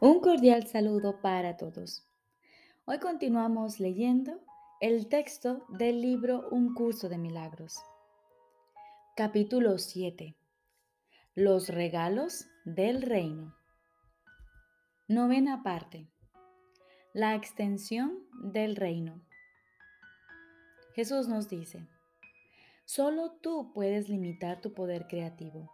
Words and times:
Un 0.00 0.20
cordial 0.20 0.64
saludo 0.68 1.20
para 1.20 1.56
todos. 1.56 2.06
Hoy 2.84 3.00
continuamos 3.00 3.80
leyendo 3.80 4.40
el 4.80 5.08
texto 5.08 5.66
del 5.70 6.00
libro 6.00 6.48
Un 6.52 6.72
curso 6.72 7.08
de 7.08 7.18
milagros. 7.18 7.82
Capítulo 9.16 9.76
7. 9.76 10.36
Los 11.34 11.68
regalos 11.68 12.46
del 12.64 13.02
reino. 13.02 13.56
Novena 15.08 15.64
parte. 15.64 16.06
La 17.12 17.34
extensión 17.34 18.20
del 18.40 18.76
reino. 18.76 19.20
Jesús 20.94 21.26
nos 21.26 21.48
dice, 21.48 21.88
solo 22.84 23.32
tú 23.32 23.72
puedes 23.74 24.08
limitar 24.08 24.60
tu 24.60 24.72
poder 24.74 25.08
creativo, 25.08 25.72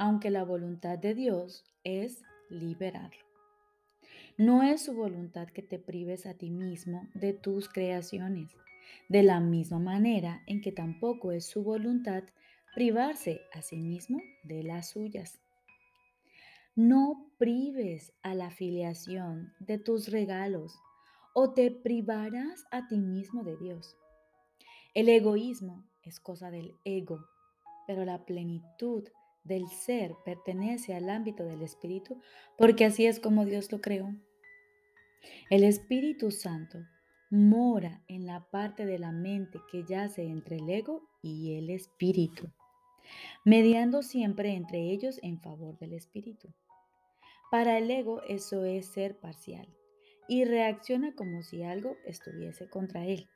aunque 0.00 0.30
la 0.30 0.42
voluntad 0.42 0.98
de 0.98 1.14
Dios 1.14 1.64
es 1.84 2.20
liberarlo. 2.48 3.33
No 4.36 4.64
es 4.64 4.82
su 4.82 4.94
voluntad 4.94 5.46
que 5.46 5.62
te 5.62 5.78
prives 5.78 6.26
a 6.26 6.34
ti 6.34 6.50
mismo 6.50 7.08
de 7.14 7.32
tus 7.32 7.68
creaciones, 7.68 8.50
de 9.08 9.22
la 9.22 9.38
misma 9.38 9.78
manera 9.78 10.42
en 10.48 10.60
que 10.60 10.72
tampoco 10.72 11.30
es 11.30 11.46
su 11.46 11.62
voluntad 11.62 12.24
privarse 12.74 13.42
a 13.52 13.62
sí 13.62 13.76
mismo 13.76 14.20
de 14.42 14.64
las 14.64 14.90
suyas. 14.90 15.38
No 16.74 17.30
prives 17.38 18.12
a 18.22 18.34
la 18.34 18.50
filiación 18.50 19.52
de 19.60 19.78
tus 19.78 20.08
regalos 20.08 20.74
o 21.32 21.52
te 21.52 21.70
privarás 21.70 22.64
a 22.72 22.88
ti 22.88 22.98
mismo 22.98 23.44
de 23.44 23.56
Dios. 23.56 23.96
El 24.94 25.10
egoísmo 25.10 25.84
es 26.02 26.18
cosa 26.18 26.50
del 26.50 26.74
ego, 26.84 27.24
pero 27.86 28.04
la 28.04 28.24
plenitud 28.24 29.04
del 29.44 29.68
ser 29.68 30.16
pertenece 30.24 30.94
al 30.94 31.08
ámbito 31.10 31.44
del 31.44 31.62
espíritu 31.62 32.20
porque 32.56 32.84
así 32.86 33.06
es 33.06 33.20
como 33.20 33.44
Dios 33.44 33.70
lo 33.70 33.80
creó. 33.80 34.14
El 35.50 35.64
Espíritu 35.64 36.30
Santo 36.30 36.78
mora 37.30 38.02
en 38.08 38.26
la 38.26 38.48
parte 38.50 38.86
de 38.86 38.98
la 38.98 39.12
mente 39.12 39.60
que 39.70 39.84
yace 39.84 40.24
entre 40.24 40.56
el 40.56 40.68
ego 40.68 41.08
y 41.22 41.54
el 41.56 41.70
espíritu, 41.70 42.50
mediando 43.44 44.02
siempre 44.02 44.54
entre 44.54 44.90
ellos 44.90 45.18
en 45.22 45.40
favor 45.40 45.78
del 45.78 45.94
espíritu. 45.94 46.52
Para 47.50 47.78
el 47.78 47.90
ego 47.90 48.22
eso 48.28 48.64
es 48.64 48.86
ser 48.86 49.18
parcial 49.18 49.68
y 50.28 50.44
reacciona 50.44 51.14
como 51.14 51.42
si 51.42 51.62
algo 51.62 51.96
estuviese 52.04 52.68
contra 52.68 53.04
él. 53.04 53.28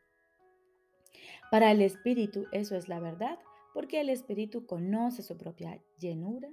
Para 1.51 1.71
el 1.71 1.83
espíritu 1.83 2.47
eso 2.53 2.77
es 2.77 2.89
la 2.89 3.01
verdad 3.01 3.39
porque 3.79 4.01
el 4.01 4.09
espíritu 4.09 4.67
conoce 4.67 5.23
su 5.23 5.39
propia 5.39 5.81
llenura 6.01 6.51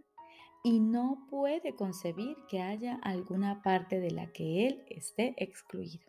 y 0.63 0.79
no 0.79 1.25
puede 1.27 1.73
concebir 1.73 2.37
que 2.47 2.61
haya 2.61 2.99
alguna 3.01 3.63
parte 3.63 3.99
de 3.99 4.11
la 4.11 4.31
que 4.31 4.67
él 4.67 4.85
esté 4.89 5.33
excluido. 5.37 6.05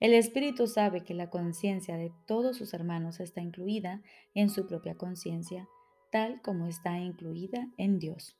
El 0.00 0.14
espíritu 0.14 0.66
sabe 0.66 1.04
que 1.04 1.14
la 1.14 1.30
conciencia 1.30 1.96
de 1.96 2.10
todos 2.26 2.56
sus 2.56 2.74
hermanos 2.74 3.20
está 3.20 3.40
incluida 3.40 4.02
en 4.34 4.50
su 4.50 4.66
propia 4.66 4.96
conciencia, 4.96 5.68
tal 6.10 6.42
como 6.42 6.66
está 6.66 6.98
incluida 6.98 7.68
en 7.78 8.00
Dios. 8.00 8.36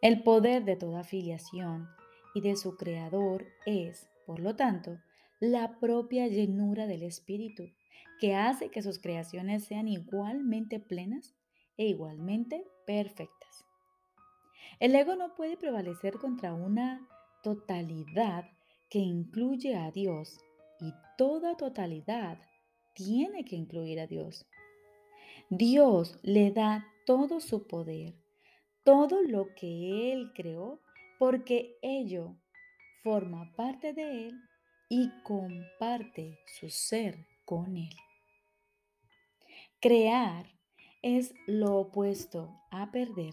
El 0.00 0.22
poder 0.22 0.64
de 0.64 0.76
toda 0.76 1.04
filiación 1.04 1.90
y 2.34 2.40
de 2.40 2.56
su 2.56 2.78
creador 2.78 3.48
es, 3.66 4.08
por 4.24 4.40
lo 4.40 4.56
tanto, 4.56 4.96
la 5.40 5.78
propia 5.80 6.28
llenura 6.28 6.86
del 6.86 7.02
espíritu, 7.02 7.70
que 8.20 8.34
hace 8.34 8.70
que 8.70 8.82
sus 8.82 8.98
creaciones 8.98 9.64
sean 9.64 9.88
igualmente 9.88 10.78
plenas 10.78 11.34
e 11.78 11.86
igualmente 11.86 12.66
perfectas. 12.86 13.64
El 14.78 14.94
ego 14.94 15.16
no 15.16 15.34
puede 15.34 15.56
prevalecer 15.56 16.18
contra 16.18 16.52
una 16.52 17.08
totalidad 17.42 18.44
que 18.90 18.98
incluye 18.98 19.74
a 19.76 19.90
Dios 19.90 20.38
y 20.78 20.92
toda 21.16 21.56
totalidad 21.56 22.38
tiene 22.94 23.46
que 23.46 23.56
incluir 23.56 23.98
a 24.00 24.06
Dios. 24.06 24.46
Dios 25.48 26.18
le 26.22 26.50
da 26.50 26.86
todo 27.06 27.40
su 27.40 27.66
poder, 27.66 28.14
todo 28.84 29.22
lo 29.22 29.54
que 29.54 30.12
Él 30.12 30.32
creó, 30.34 30.80
porque 31.18 31.78
ello 31.80 32.36
forma 33.02 33.54
parte 33.56 33.94
de 33.94 34.28
Él 34.28 34.49
y 34.90 35.10
comparte 35.22 36.40
su 36.58 36.68
ser 36.68 37.26
con 37.46 37.76
Él. 37.76 37.94
Crear 39.80 40.46
es 41.00 41.32
lo 41.46 41.76
opuesto 41.76 42.60
a 42.70 42.90
perder, 42.90 43.32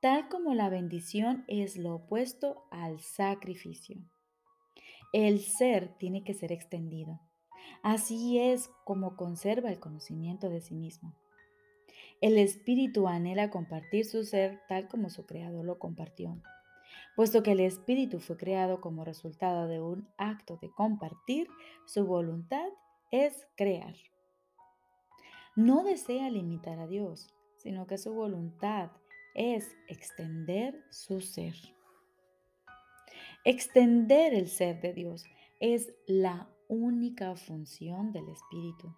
tal 0.00 0.28
como 0.28 0.52
la 0.52 0.68
bendición 0.68 1.44
es 1.46 1.78
lo 1.78 1.94
opuesto 1.94 2.64
al 2.70 3.00
sacrificio. 3.00 3.96
El 5.12 5.40
ser 5.40 5.96
tiene 5.96 6.24
que 6.24 6.34
ser 6.34 6.52
extendido. 6.52 7.20
Así 7.82 8.38
es 8.38 8.70
como 8.84 9.16
conserva 9.16 9.70
el 9.70 9.78
conocimiento 9.78 10.50
de 10.50 10.60
sí 10.60 10.74
mismo. 10.74 11.14
El 12.20 12.36
espíritu 12.38 13.08
anhela 13.08 13.50
compartir 13.50 14.04
su 14.04 14.24
ser 14.24 14.60
tal 14.68 14.88
como 14.88 15.10
su 15.10 15.26
creador 15.26 15.64
lo 15.64 15.78
compartió, 15.78 16.42
puesto 17.20 17.42
que 17.42 17.52
el 17.52 17.60
espíritu 17.60 18.18
fue 18.18 18.38
creado 18.38 18.80
como 18.80 19.04
resultado 19.04 19.68
de 19.68 19.78
un 19.80 20.08
acto 20.16 20.56
de 20.56 20.70
compartir, 20.70 21.48
su 21.84 22.06
voluntad 22.06 22.68
es 23.10 23.46
crear 23.56 23.94
no 25.56 25.82
desea 25.82 26.30
limitar 26.30 26.78
a 26.78 26.86
Dios, 26.86 27.28
sino 27.56 27.86
que 27.86 27.98
su 27.98 28.14
voluntad 28.14 28.90
es 29.34 29.76
extender 29.88 30.82
su 30.90 31.20
ser. 31.20 31.54
Extender 33.44 34.32
el 34.32 34.48
ser 34.48 34.80
de 34.80 34.92
Dios 34.92 35.24
es 35.58 35.92
la 36.06 36.48
única 36.68 37.36
función 37.36 38.12
del 38.12 38.28
Espíritu. 38.28 38.94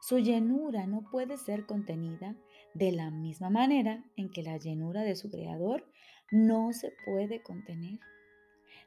Su 0.00 0.18
llenura 0.18 0.86
no 0.86 1.02
puede 1.10 1.38
ser 1.38 1.66
contenida 1.66 2.36
de 2.74 2.92
la 2.92 3.10
misma 3.10 3.48
manera 3.48 4.04
en 4.16 4.30
que 4.30 4.42
la 4.42 4.58
llenura 4.58 5.02
de 5.02 5.16
su 5.16 5.30
Creador 5.30 5.90
no 6.30 6.72
se 6.72 6.92
puede 7.04 7.42
contener. 7.42 8.00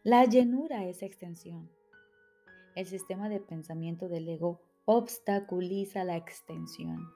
La 0.03 0.25
llenura 0.25 0.86
es 0.86 1.02
extensión. 1.02 1.70
El 2.75 2.86
sistema 2.86 3.30
de 3.30 3.40
pensamiento 3.40 4.08
del 4.08 4.30
ego 4.30 4.62
obstaculiza 4.86 6.03
la 6.03 6.16
extensión 6.16 7.09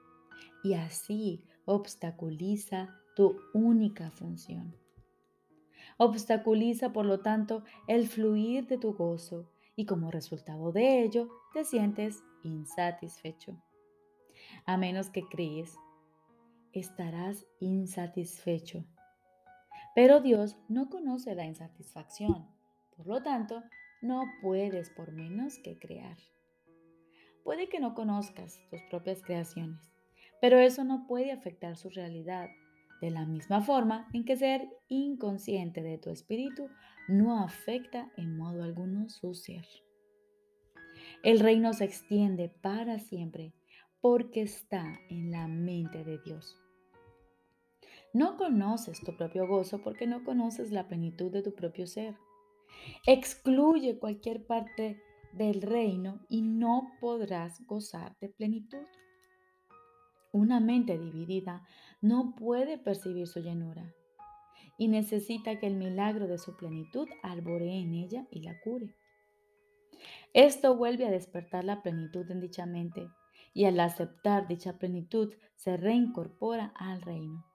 y 0.62 0.74
así 0.74 1.44
obstaculiza 1.64 2.98
tu 3.14 3.38
única 3.54 4.10
función. 4.10 4.76
Obstaculiza, 5.98 6.92
por 6.92 7.06
lo 7.06 7.20
tanto, 7.20 7.64
el 7.86 8.08
fluir 8.08 8.66
de 8.66 8.78
tu 8.78 8.94
gozo 8.94 9.50
y 9.76 9.86
como 9.86 10.10
resultado 10.10 10.72
de 10.72 11.02
ello 11.02 11.28
te 11.52 11.64
sientes 11.64 12.22
insatisfecho. 12.42 13.56
A 14.64 14.76
menos 14.76 15.10
que 15.10 15.22
crees, 15.28 15.76
estarás 16.72 17.46
insatisfecho. 17.60 18.84
Pero 19.94 20.20
Dios 20.20 20.56
no 20.68 20.88
conoce 20.88 21.34
la 21.34 21.44
insatisfacción, 21.44 22.48
por 22.96 23.06
lo 23.06 23.22
tanto, 23.22 23.62
no 24.00 24.24
puedes 24.40 24.90
por 24.90 25.12
menos 25.12 25.58
que 25.58 25.78
crear. 25.78 26.16
Puede 27.44 27.68
que 27.68 27.80
no 27.80 27.94
conozcas 27.94 28.58
tus 28.70 28.80
propias 28.90 29.22
creaciones, 29.22 29.92
pero 30.40 30.58
eso 30.58 30.84
no 30.84 31.06
puede 31.06 31.32
afectar 31.32 31.76
su 31.76 31.90
realidad, 31.90 32.48
de 33.02 33.10
la 33.10 33.26
misma 33.26 33.60
forma 33.60 34.08
en 34.12 34.24
que 34.24 34.36
ser 34.36 34.68
inconsciente 34.88 35.82
de 35.82 35.98
tu 35.98 36.10
espíritu 36.10 36.68
no 37.08 37.42
afecta 37.42 38.10
en 38.16 38.36
modo 38.36 38.62
alguno 38.62 39.08
su 39.08 39.34
ser. 39.34 39.66
El 41.24 41.40
reino 41.40 41.72
se 41.72 41.84
extiende 41.84 42.48
para 42.48 43.00
siempre 43.00 43.52
porque 44.00 44.42
está 44.42 45.00
en 45.08 45.32
la 45.32 45.48
mente 45.48 46.04
de 46.04 46.18
Dios. 46.18 46.61
No 48.12 48.36
conoces 48.36 49.00
tu 49.00 49.16
propio 49.16 49.46
gozo 49.46 49.82
porque 49.82 50.06
no 50.06 50.22
conoces 50.22 50.70
la 50.70 50.86
plenitud 50.86 51.30
de 51.32 51.42
tu 51.42 51.54
propio 51.54 51.86
ser. 51.86 52.16
Excluye 53.06 53.98
cualquier 53.98 54.46
parte 54.46 55.00
del 55.32 55.62
reino 55.62 56.20
y 56.28 56.42
no 56.42 56.92
podrás 57.00 57.64
gozar 57.66 58.16
de 58.20 58.28
plenitud. 58.28 58.86
Una 60.30 60.60
mente 60.60 60.98
dividida 60.98 61.66
no 62.02 62.34
puede 62.36 62.76
percibir 62.76 63.26
su 63.26 63.40
llenura 63.40 63.94
y 64.76 64.88
necesita 64.88 65.58
que 65.58 65.66
el 65.66 65.76
milagro 65.76 66.26
de 66.26 66.38
su 66.38 66.56
plenitud 66.56 67.08
alboree 67.22 67.80
en 67.80 67.94
ella 67.94 68.26
y 68.30 68.42
la 68.42 68.60
cure. 68.60 68.94
Esto 70.34 70.76
vuelve 70.76 71.06
a 71.06 71.10
despertar 71.10 71.64
la 71.64 71.82
plenitud 71.82 72.30
en 72.30 72.40
dicha 72.40 72.66
mente 72.66 73.08
y 73.54 73.64
al 73.64 73.78
aceptar 73.80 74.48
dicha 74.48 74.78
plenitud 74.78 75.34
se 75.56 75.76
reincorpora 75.76 76.72
al 76.76 77.00
reino. 77.02 77.51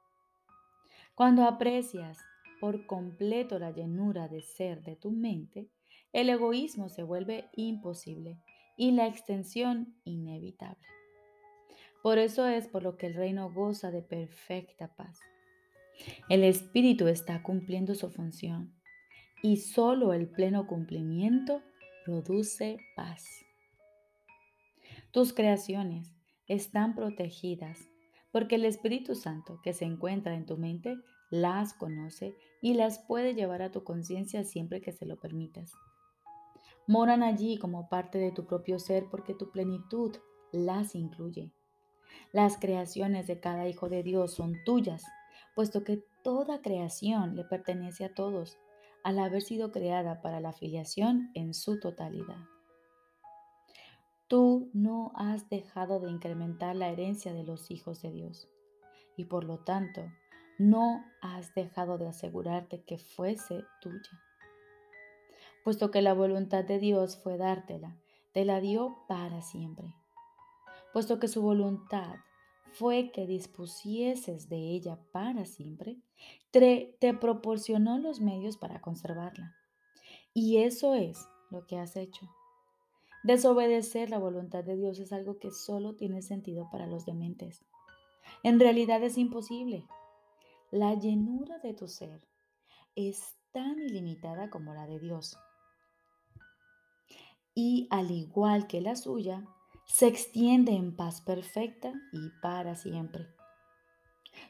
Cuando 1.18 1.46
aprecias 1.46 2.20
por 2.62 2.86
completo 2.86 3.58
la 3.58 3.72
llenura 3.72 4.28
de 4.28 4.44
ser 4.44 4.84
de 4.84 4.96
tu 4.96 5.10
mente, 5.10 5.68
el 6.14 6.30
egoísmo 6.30 6.90
se 6.90 7.02
vuelve 7.02 7.50
imposible 7.56 8.38
y 8.78 8.92
la 8.92 9.08
extensión 9.08 9.96
inevitable. 10.04 10.88
Por 12.04 12.20
eso 12.20 12.46
es 12.46 12.68
por 12.68 12.84
lo 12.84 12.98
que 12.98 13.08
el 13.08 13.16
reino 13.16 13.52
goza 13.52 13.90
de 13.90 14.04
perfecta 14.04 14.94
paz. 14.94 15.20
El 16.30 16.44
Espíritu 16.44 17.08
está 17.08 17.42
cumpliendo 17.42 17.96
su 17.96 18.12
función 18.12 18.76
y 19.42 19.58
solo 19.58 20.14
el 20.14 20.30
pleno 20.30 20.68
cumplimiento 20.68 21.64
produce 22.06 22.78
paz. 22.96 23.26
Tus 25.10 25.34
creaciones 25.34 26.14
están 26.46 26.94
protegidas 26.94 27.80
porque 28.38 28.54
el 28.54 28.66
Espíritu 28.66 29.16
Santo 29.16 29.60
que 29.64 29.74
se 29.74 29.86
encuentra 29.86 30.36
en 30.36 30.46
tu 30.46 30.58
mente 30.58 30.96
las 31.32 31.74
conoce 31.74 32.36
y 32.62 32.76
las 32.76 33.00
puede 33.00 33.34
llevar 33.34 33.64
a 33.64 33.72
tu 33.72 33.84
conciencia 33.84 34.44
siempre 34.44 34.80
que 34.80 34.92
se 34.92 35.08
lo 35.08 35.20
permitas. 35.20 35.74
Moran 36.86 37.24
allí 37.24 37.58
como 37.58 37.90
parte 37.90 38.20
de 38.20 38.32
tu 38.32 38.46
propio 38.46 38.78
ser 38.78 39.08
porque 39.10 39.34
tu 39.34 39.50
plenitud 39.50 40.16
las 40.52 40.94
incluye. 40.94 41.52
Las 42.32 42.60
creaciones 42.60 43.26
de 43.26 43.40
cada 43.40 43.68
hijo 43.68 43.90
de 43.90 44.04
Dios 44.04 44.36
son 44.36 44.54
tuyas, 44.66 45.04
puesto 45.56 45.84
que 45.84 46.04
toda 46.24 46.62
creación 46.62 47.36
le 47.36 47.44
pertenece 47.44 48.06
a 48.06 48.14
todos, 48.14 48.60
al 49.04 49.18
haber 49.18 49.42
sido 49.42 49.72
creada 49.72 50.22
para 50.22 50.42
la 50.42 50.54
filiación 50.54 51.32
en 51.34 51.56
su 51.56 51.80
totalidad. 51.80 52.46
Tú 54.28 54.70
no 54.74 55.14
has 55.16 55.50
dejado 55.50 56.00
de 56.00 56.10
incrementar 56.10 56.76
la 56.76 56.90
herencia 56.90 57.34
de 57.34 57.44
los 57.44 57.72
hijos 57.72 58.02
de 58.02 58.12
Dios 58.12 58.50
y 59.16 59.26
por 59.26 59.46
lo 59.46 59.60
tanto 59.60 60.02
no 60.58 61.06
has 61.22 61.54
dejado 61.54 61.98
de 61.98 62.08
asegurarte 62.08 62.84
que 62.84 62.98
fuese 62.98 63.64
tuya. 63.82 64.22
Puesto 65.64 65.92
que 65.92 66.02
la 66.02 66.14
voluntad 66.14 66.66
de 66.66 66.80
Dios 66.80 67.18
fue 67.18 67.38
dártela, 67.38 67.98
te 68.34 68.44
la 68.44 68.60
dio 68.60 68.98
para 69.08 69.42
siempre. 69.42 69.94
Puesto 70.94 71.20
que 71.20 71.28
su 71.28 71.42
voluntad 71.42 72.16
fue 72.74 73.12
que 73.12 73.26
dispusieses 73.28 74.50
de 74.50 74.58
ella 74.58 75.00
para 75.12 75.46
siempre, 75.46 75.98
te, 76.52 76.98
te 77.00 77.14
proporcionó 77.14 77.98
los 77.98 78.20
medios 78.20 78.58
para 78.58 78.82
conservarla. 78.82 79.56
Y 80.34 80.58
eso 80.58 80.94
es 80.96 81.28
lo 81.50 81.66
que 81.66 81.78
has 81.78 81.96
hecho. 81.96 82.30
Desobedecer 83.24 84.10
la 84.10 84.20
voluntad 84.20 84.64
de 84.64 84.76
Dios 84.76 85.00
es 85.00 85.12
algo 85.12 85.40
que 85.40 85.52
solo 85.52 85.96
tiene 85.96 86.22
sentido 86.22 86.70
para 86.72 86.88
los 86.88 87.06
dementes. 87.06 87.66
En 88.44 88.60
realidad 88.60 89.04
es 89.04 89.18
imposible. 89.18 89.86
La 90.72 90.94
llenura 90.94 91.58
de 91.60 91.74
tu 91.74 91.88
ser 91.88 92.22
es 92.96 93.36
tan 93.52 93.80
ilimitada 93.80 94.50
como 94.50 94.74
la 94.74 94.86
de 94.86 95.00
Dios. 95.00 95.38
Y 97.56 97.88
al 97.90 98.12
igual 98.12 98.68
que 98.68 98.82
la 98.82 98.96
suya, 98.96 99.48
se 99.86 100.08
extiende 100.08 100.74
en 100.74 100.96
paz 100.96 101.22
perfecta 101.22 101.94
y 102.12 102.30
para 102.42 102.76
siempre. 102.76 103.28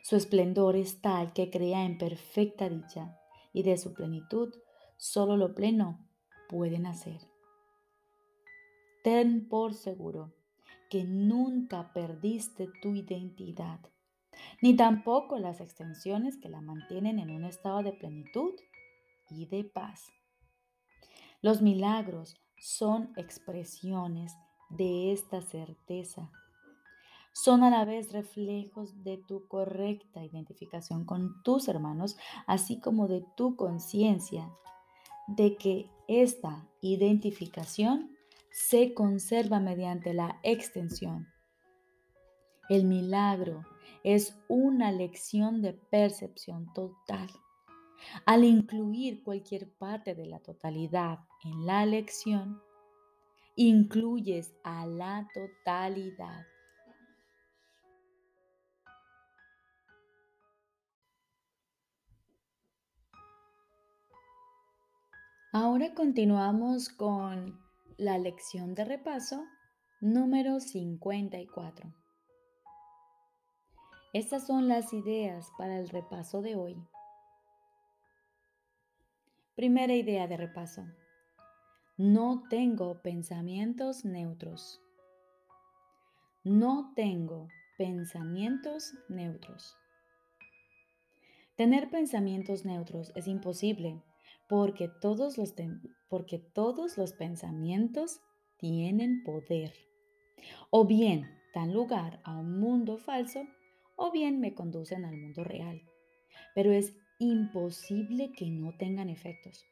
Su 0.03 0.15
esplendor 0.15 0.75
es 0.75 1.01
tal 1.01 1.31
que 1.31 1.49
crea 1.49 1.85
en 1.85 1.97
perfecta 1.97 2.67
dicha 2.67 3.17
y 3.53 3.63
de 3.63 3.77
su 3.77 3.93
plenitud 3.93 4.53
solo 4.97 5.37
lo 5.37 5.53
pleno 5.53 6.05
puede 6.49 6.79
nacer 6.79 7.26
ten 9.07 9.47
por 9.47 9.73
seguro 9.73 10.33
que 10.89 11.05
nunca 11.05 11.93
perdiste 11.93 12.67
tu 12.81 12.93
identidad, 12.93 13.79
ni 14.61 14.75
tampoco 14.75 15.39
las 15.39 15.61
extensiones 15.61 16.35
que 16.35 16.49
la 16.49 16.59
mantienen 16.59 17.17
en 17.17 17.29
un 17.29 17.45
estado 17.45 17.83
de 17.83 17.93
plenitud 17.93 18.51
y 19.29 19.45
de 19.45 19.63
paz. 19.63 20.11
Los 21.41 21.61
milagros 21.61 22.35
son 22.59 23.13
expresiones 23.15 24.33
de 24.69 25.13
esta 25.13 25.41
certeza. 25.41 26.29
Son 27.31 27.63
a 27.63 27.69
la 27.69 27.85
vez 27.85 28.11
reflejos 28.11 29.05
de 29.05 29.19
tu 29.19 29.47
correcta 29.47 30.25
identificación 30.25 31.05
con 31.05 31.41
tus 31.43 31.69
hermanos, 31.69 32.17
así 32.45 32.81
como 32.81 33.07
de 33.07 33.23
tu 33.37 33.55
conciencia 33.55 34.51
de 35.27 35.55
que 35.55 35.89
esta 36.09 36.67
identificación 36.81 38.16
se 38.51 38.93
conserva 38.93 39.59
mediante 39.59 40.13
la 40.13 40.39
extensión. 40.43 41.27
El 42.69 42.85
milagro 42.85 43.63
es 44.03 44.37
una 44.47 44.91
lección 44.91 45.61
de 45.61 45.73
percepción 45.73 46.71
total. 46.73 47.29
Al 48.25 48.43
incluir 48.43 49.23
cualquier 49.23 49.71
parte 49.73 50.15
de 50.15 50.25
la 50.25 50.39
totalidad 50.39 51.19
en 51.43 51.65
la 51.65 51.85
lección, 51.85 52.61
incluyes 53.55 54.53
a 54.63 54.85
la 54.85 55.27
totalidad. 55.33 56.45
Ahora 65.53 65.93
continuamos 65.95 66.89
con 66.89 67.66
la 67.97 68.19
lección 68.19 68.75
de 68.75 68.85
repaso 68.85 69.43
número 70.01 70.59
54. 70.59 71.91
Estas 74.13 74.45
son 74.45 74.67
las 74.67 74.93
ideas 74.93 75.51
para 75.57 75.79
el 75.79 75.89
repaso 75.89 76.43
de 76.43 76.55
hoy. 76.55 76.77
Primera 79.55 79.95
idea 79.95 80.27
de 80.27 80.37
repaso. 80.37 80.85
No 81.97 82.43
tengo 82.51 83.01
pensamientos 83.01 84.05
neutros. 84.05 84.79
No 86.43 86.93
tengo 86.95 87.47
pensamientos 87.79 88.93
neutros. 89.09 89.75
Tener 91.55 91.89
pensamientos 91.89 92.63
neutros 92.63 93.11
es 93.15 93.27
imposible 93.27 94.03
porque 94.47 94.89
todos 95.01 95.37
los, 95.37 95.53
porque 96.09 96.39
todos 96.39 96.97
los 96.97 97.13
pensamientos 97.13 98.21
tienen 98.57 99.23
poder. 99.23 99.73
O 100.69 100.85
bien 100.85 101.29
dan 101.53 101.73
lugar 101.73 102.21
a 102.23 102.37
un 102.37 102.59
mundo 102.59 102.97
falso, 102.97 103.47
o 103.95 104.11
bien 104.11 104.39
me 104.39 104.53
conducen 104.53 105.05
al 105.05 105.17
mundo 105.17 105.43
real. 105.43 105.81
Pero 106.53 106.71
es 106.71 106.93
imposible 107.19 108.31
que 108.31 108.49
no 108.49 108.75
tengan 108.77 109.09
efectos. 109.09 109.65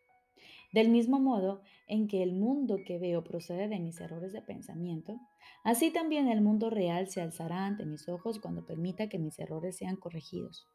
Del 0.73 0.89
mismo 0.89 1.19
modo 1.19 1.61
en 1.87 2.07
que 2.07 2.21
el 2.21 2.33
mundo 2.33 2.79
que 2.85 2.99
veo 2.99 3.23
procede 3.23 3.67
de 3.67 3.79
mis 3.79 4.01
errores 4.01 4.33
de 4.33 4.41
pensamiento, 4.41 5.19
así 5.63 5.91
también 5.91 6.27
el 6.27 6.41
mundo 6.41 6.69
real 6.69 7.07
se 7.07 7.21
alzará 7.21 7.65
ante 7.65 7.85
mis 7.85 8.09
ojos 8.09 8.39
cuando 8.39 8.65
permita 8.65 9.07
que 9.07 9.19
mis 9.19 9.39
errores 9.39 9.77
sean 9.77 9.95
corregidos. 9.95 10.67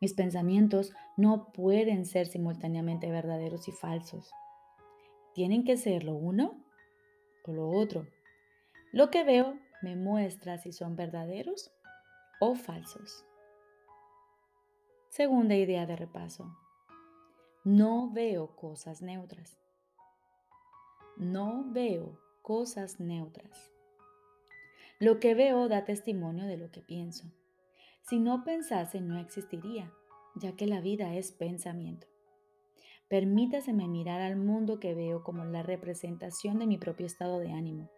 Mis 0.00 0.14
pensamientos 0.14 0.92
no 1.16 1.52
pueden 1.52 2.06
ser 2.06 2.26
simultáneamente 2.26 3.10
verdaderos 3.10 3.68
y 3.68 3.72
falsos. 3.72 4.30
Tienen 5.34 5.64
que 5.64 5.76
ser 5.76 6.04
lo 6.04 6.14
uno 6.14 6.64
o 7.44 7.52
lo 7.52 7.68
otro. 7.70 8.06
Lo 8.92 9.10
que 9.10 9.24
veo 9.24 9.58
me 9.82 9.96
muestra 9.96 10.58
si 10.58 10.72
son 10.72 10.96
verdaderos 10.96 11.72
o 12.40 12.54
falsos. 12.54 13.24
Segunda 15.08 15.54
idea 15.54 15.86
de 15.86 15.96
repaso. 15.96 16.56
No 17.64 18.10
veo 18.12 18.56
cosas 18.56 19.02
neutras. 19.02 19.58
No 21.16 21.64
veo 21.72 22.18
cosas 22.42 23.00
neutras. 23.00 23.72
Lo 24.98 25.18
que 25.20 25.34
veo 25.34 25.68
da 25.68 25.84
testimonio 25.84 26.46
de 26.46 26.56
lo 26.56 26.70
que 26.70 26.80
pienso. 26.80 27.32
Si 28.08 28.20
no 28.20 28.44
pensase, 28.44 29.00
no 29.00 29.18
existiría, 29.18 29.90
ya 30.34 30.54
que 30.54 30.66
la 30.66 30.82
vida 30.82 31.14
es 31.14 31.32
pensamiento. 31.32 32.06
Permítaseme 33.08 33.88
mirar 33.88 34.20
al 34.20 34.36
mundo 34.36 34.78
que 34.78 34.94
veo 34.94 35.22
como 35.22 35.44
la 35.46 35.62
representación 35.62 36.58
de 36.58 36.66
mi 36.66 36.76
propio 36.76 37.06
estado 37.06 37.38
de 37.38 37.52
ánimo. 37.52 37.90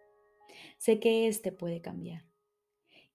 Sé 0.77 1.01
que 1.01 1.27
éste 1.27 1.51
puede 1.51 1.81
cambiar. 1.81 2.23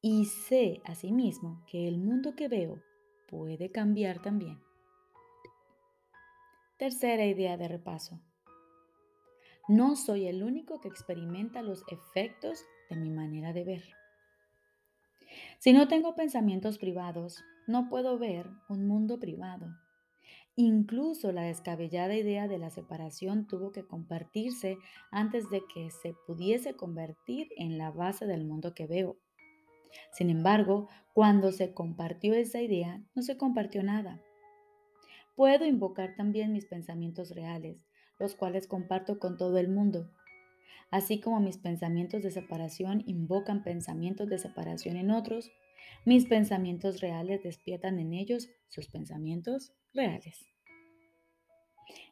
Y 0.02 0.26
sé 0.26 0.82
asimismo 0.84 1.64
que 1.66 1.88
el 1.88 1.96
mundo 1.96 2.34
que 2.36 2.48
veo 2.48 2.82
puede 3.26 3.70
cambiar 3.70 4.20
también. 4.20 4.60
Tercera 6.78 7.24
idea 7.24 7.56
de 7.56 7.68
repaso. 7.68 8.20
No 9.66 9.96
soy 9.96 10.26
el 10.26 10.42
único 10.42 10.78
que 10.80 10.88
experimenta 10.88 11.62
los 11.62 11.84
efectos 11.88 12.62
de 12.90 12.96
mi 12.96 13.08
manera 13.08 13.54
de 13.54 13.64
ver. 13.64 14.01
Si 15.58 15.72
no 15.72 15.88
tengo 15.88 16.14
pensamientos 16.14 16.78
privados, 16.78 17.42
no 17.66 17.88
puedo 17.88 18.18
ver 18.18 18.50
un 18.68 18.86
mundo 18.86 19.18
privado. 19.18 19.68
Incluso 20.54 21.32
la 21.32 21.42
descabellada 21.42 22.14
idea 22.14 22.46
de 22.46 22.58
la 22.58 22.68
separación 22.68 23.46
tuvo 23.46 23.72
que 23.72 23.86
compartirse 23.86 24.76
antes 25.10 25.48
de 25.48 25.62
que 25.72 25.90
se 25.90 26.14
pudiese 26.26 26.74
convertir 26.74 27.48
en 27.56 27.78
la 27.78 27.90
base 27.90 28.26
del 28.26 28.44
mundo 28.44 28.74
que 28.74 28.86
veo. 28.86 29.16
Sin 30.12 30.28
embargo, 30.28 30.88
cuando 31.14 31.52
se 31.52 31.72
compartió 31.72 32.34
esa 32.34 32.60
idea, 32.60 33.02
no 33.14 33.22
se 33.22 33.36
compartió 33.38 33.82
nada. 33.82 34.20
Puedo 35.34 35.64
invocar 35.64 36.14
también 36.16 36.52
mis 36.52 36.66
pensamientos 36.66 37.30
reales, 37.30 37.86
los 38.18 38.34
cuales 38.34 38.66
comparto 38.66 39.18
con 39.18 39.38
todo 39.38 39.56
el 39.56 39.68
mundo. 39.68 40.10
Así 40.90 41.20
como 41.20 41.40
mis 41.40 41.58
pensamientos 41.58 42.22
de 42.22 42.30
separación 42.30 43.02
invocan 43.06 43.62
pensamientos 43.62 44.28
de 44.28 44.38
separación 44.38 44.96
en 44.96 45.10
otros, 45.10 45.50
Mis 46.04 46.26
pensamientos 46.26 47.00
reales 47.00 47.42
despiertan 47.42 47.98
en 48.00 48.12
ellos 48.12 48.48
sus 48.68 48.88
pensamientos 48.88 49.72
reales. 49.94 50.48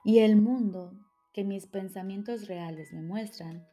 Y 0.04 0.20
el 0.20 0.36
mundo 0.36 0.92
que 1.32 1.44
mis 1.44 1.66
pensamientos 1.66 2.46
reales 2.46 2.92
me 2.92 3.02
muestran 3.02 3.66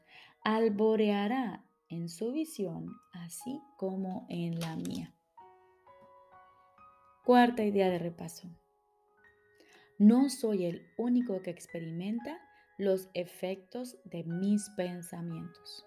alboreará 0.43 1.65
en 1.89 2.09
su 2.09 2.31
visión, 2.31 2.87
así 3.13 3.61
como 3.77 4.25
en 4.29 4.59
la 4.59 4.75
mía. 4.75 5.13
Cuarta 7.23 7.63
idea 7.63 7.89
de 7.89 7.99
repaso. 7.99 8.49
No 9.99 10.29
soy 10.29 10.65
el 10.65 10.87
único 10.97 11.41
que 11.41 11.49
experimenta 11.49 12.39
los 12.77 13.09
efectos 13.15 13.97
de 14.03 14.23
mis 14.23 14.69
pensamientos. 14.71 15.83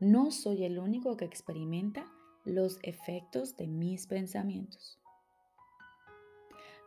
No 0.00 0.32
soy 0.32 0.64
el 0.64 0.80
único 0.80 1.16
que 1.16 1.24
experimenta 1.24 2.10
los 2.44 2.78
efectos 2.82 3.56
de 3.56 3.68
mis 3.68 4.08
pensamientos. 4.08 4.98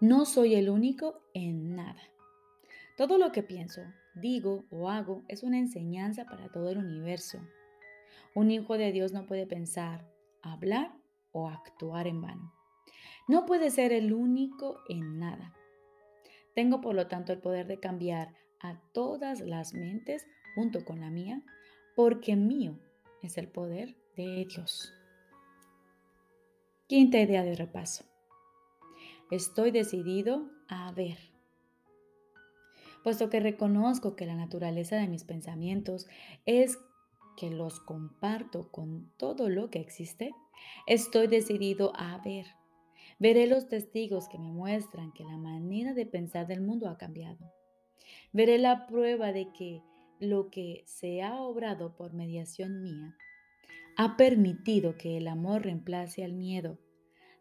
No 0.01 0.25
soy 0.25 0.55
el 0.55 0.70
único 0.70 1.22
en 1.34 1.75
nada. 1.75 2.01
Todo 2.98 3.17
lo 3.17 3.31
que 3.31 3.41
pienso, 3.41 3.84
digo 4.15 4.65
o 4.70 4.89
hago 4.89 5.24
es 5.29 5.43
una 5.43 5.58
enseñanza 5.58 6.25
para 6.25 6.50
todo 6.50 6.72
el 6.72 6.77
universo. 6.77 7.39
Un 8.36 8.51
hijo 8.51 8.77
de 8.77 8.91
Dios 8.91 9.13
no 9.13 9.25
puede 9.27 9.48
pensar, 9.48 10.05
hablar 10.41 10.93
o 11.31 11.48
actuar 11.48 12.08
en 12.08 12.22
vano. 12.22 12.53
No 13.29 13.46
puede 13.46 13.70
ser 13.70 13.93
el 13.93 14.12
único 14.12 14.79
en 14.89 15.20
nada. 15.20 15.53
Tengo 16.53 16.81
por 16.81 16.96
lo 16.96 17.08
tanto 17.08 17.31
el 17.31 17.39
poder 17.39 17.67
de 17.67 17.79
cambiar 17.79 18.40
a 18.61 18.79
todas 18.93 19.41
las 19.41 19.73
mentes 19.73 20.25
junto 20.55 20.85
con 20.85 20.99
la 20.99 21.09
mía, 21.09 21.41
porque 21.95 22.35
mío 22.35 22.79
es 23.21 23.37
el 23.37 23.47
poder 23.47 23.95
de 24.15 24.45
Dios. 24.45 24.93
Quinta 26.87 27.19
idea 27.19 27.43
de 27.43 27.55
repaso. 27.55 28.05
Estoy 29.29 29.71
decidido 29.71 30.49
a 30.67 30.91
ver. 30.91 31.17
Puesto 33.03 33.29
que 33.29 33.39
reconozco 33.39 34.15
que 34.15 34.25
la 34.25 34.35
naturaleza 34.35 34.97
de 34.97 35.07
mis 35.07 35.23
pensamientos 35.23 36.07
es 36.45 36.77
que 37.37 37.49
los 37.49 37.79
comparto 37.79 38.71
con 38.71 39.11
todo 39.17 39.49
lo 39.49 39.69
que 39.69 39.79
existe, 39.79 40.35
estoy 40.85 41.27
decidido 41.27 41.93
a 41.95 42.17
ver 42.23 42.45
Veré 43.21 43.45
los 43.45 43.67
testigos 43.67 44.27
que 44.27 44.39
me 44.39 44.51
muestran 44.51 45.11
que 45.11 45.23
la 45.23 45.37
manera 45.37 45.93
de 45.93 46.07
pensar 46.07 46.47
del 46.47 46.59
mundo 46.59 46.89
ha 46.89 46.97
cambiado. 46.97 47.53
Veré 48.33 48.57
la 48.57 48.88
prueba 48.88 49.33
de 49.33 49.51
que 49.51 49.81
lo 50.19 50.50
que 50.50 50.83
se 50.85 51.21
ha 51.21 51.41
obrado 51.41 51.95
por 51.95 52.13
mediación 52.13 52.81
mía 52.81 53.17
ha 53.97 54.15
permitido 54.15 54.97
que 54.97 55.17
el 55.17 55.27
amor 55.27 55.63
reemplace 55.63 56.23
al 56.23 56.33
miedo, 56.33 56.79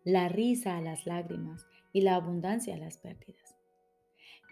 la 0.03 0.29
risa 0.29 0.77
a 0.77 0.81
las 0.81 1.07
lágrimas 1.07 1.67
y 1.93 2.01
la 2.01 2.17
abundancia 2.17 2.75
a 2.75 2.79
las 2.79 2.99
pérdidas. 2.99 3.55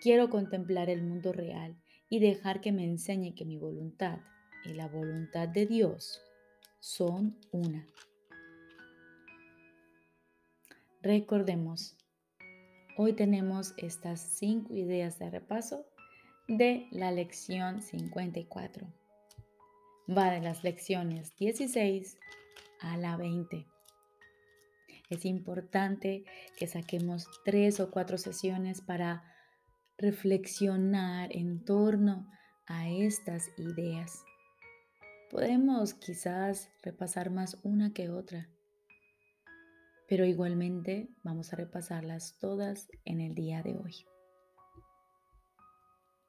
Quiero 0.00 0.30
contemplar 0.30 0.90
el 0.90 1.02
mundo 1.02 1.32
real 1.32 1.76
y 2.08 2.20
dejar 2.20 2.60
que 2.60 2.70
me 2.70 2.84
enseñe 2.84 3.34
que 3.34 3.44
mi 3.44 3.56
voluntad 3.56 4.20
y 4.64 4.74
la 4.74 4.86
voluntad 4.86 5.48
de 5.48 5.66
Dios 5.66 6.20
son 6.78 7.36
una. 7.50 7.84
Recordemos, 11.02 11.96
hoy 12.96 13.14
tenemos 13.14 13.74
estas 13.76 14.20
cinco 14.20 14.76
ideas 14.76 15.18
de 15.18 15.30
repaso 15.30 15.86
de 16.48 16.88
la 16.90 17.12
lección 17.12 17.82
54. 17.82 18.86
Va 20.10 20.30
de 20.30 20.40
las 20.40 20.64
lecciones 20.64 21.36
16 21.36 22.18
a 22.80 22.96
la 22.96 23.16
20. 23.16 23.66
Es 25.10 25.24
importante 25.24 26.24
que 26.56 26.66
saquemos 26.66 27.28
tres 27.44 27.78
o 27.80 27.90
cuatro 27.90 28.18
sesiones 28.18 28.80
para 28.80 29.22
reflexionar 29.96 31.34
en 31.36 31.64
torno 31.64 32.30
a 32.66 32.88
estas 32.88 33.50
ideas. 33.56 34.24
Podemos 35.30 35.94
quizás 35.94 36.70
repasar 36.82 37.30
más 37.30 37.58
una 37.62 37.92
que 37.92 38.08
otra 38.08 38.48
pero 40.08 40.24
igualmente 40.24 41.10
vamos 41.22 41.52
a 41.52 41.56
repasarlas 41.56 42.38
todas 42.40 42.88
en 43.04 43.20
el 43.20 43.34
día 43.34 43.62
de 43.62 43.76
hoy. 43.76 43.94